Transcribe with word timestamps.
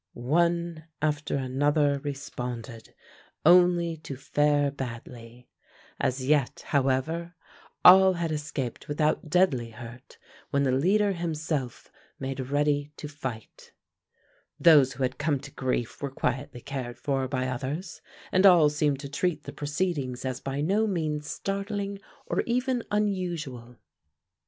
One 0.15 0.85
after 0.99 1.35
another 1.35 1.99
responded, 2.03 2.95
only 3.45 3.97
to 3.97 4.15
fare 4.15 4.71
badly. 4.71 5.47
As 5.99 6.25
yet, 6.25 6.63
however, 6.69 7.35
all 7.85 8.13
had 8.13 8.31
escaped 8.31 8.87
without 8.87 9.29
deadly 9.29 9.69
hurt, 9.69 10.17
when 10.49 10.63
the 10.63 10.71
leader 10.71 11.11
himself 11.11 11.91
made 12.17 12.39
ready 12.39 12.91
to 12.97 13.07
fight. 13.07 13.73
Those 14.59 14.93
who 14.93 15.03
had 15.03 15.19
come 15.19 15.39
to 15.39 15.51
grief 15.51 16.01
were 16.01 16.09
quietly 16.09 16.61
cared 16.61 16.97
for 16.97 17.27
by 17.27 17.47
others, 17.47 18.01
and 18.31 18.43
all 18.43 18.69
seemed 18.71 18.99
to 19.01 19.07
treat 19.07 19.43
the 19.43 19.53
proceedings 19.53 20.25
as 20.25 20.39
by 20.39 20.61
no 20.61 20.87
means 20.87 21.29
startling 21.29 21.99
or 22.25 22.41
even 22.47 22.81
unusual. 22.89 23.75